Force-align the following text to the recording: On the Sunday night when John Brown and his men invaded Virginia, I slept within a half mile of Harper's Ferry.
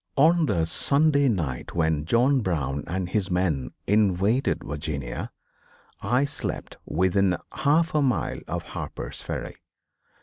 On 0.17 0.47
the 0.47 0.65
Sunday 0.65 1.29
night 1.29 1.75
when 1.75 2.05
John 2.05 2.39
Brown 2.41 2.83
and 2.87 3.07
his 3.07 3.29
men 3.29 3.69
invaded 3.85 4.63
Virginia, 4.63 5.29
I 6.01 6.25
slept 6.25 6.75
within 6.87 7.33
a 7.33 7.41
half 7.57 7.93
mile 7.93 8.39
of 8.47 8.63
Harper's 8.63 9.21
Ferry. 9.21 9.57